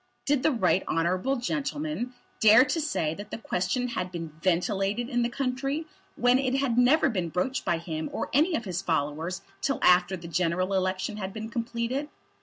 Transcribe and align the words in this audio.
Did 0.25 0.41
the 0.41 0.49
Right 0.49 0.83
Honourable 0.87 1.35
gentleman 1.35 2.15
dare 2.39 2.65
to 2.65 2.81
say 2.81 3.13
that 3.13 3.29
the 3.29 3.37
question 3.37 3.89
had 3.89 4.11
been 4.11 4.29
ventilated 4.41 5.09
in 5.09 5.21
the 5.21 5.29
country, 5.29 5.85
when 6.15 6.39
it 6.39 6.55
had 6.55 6.75
never 6.75 7.07
been 7.07 7.29
broached 7.29 7.63
by 7.63 7.77
him 7.77 8.09
or 8.11 8.27
any 8.33 8.55
of 8.55 8.65
his 8.65 8.81
followers 8.81 9.43
till 9.61 9.77
after 9.83 10.17
the 10.17 10.27
general 10.27 10.73
election 10.73 11.17
had 11.17 11.33
been 11.33 11.49
completed? 11.51 12.09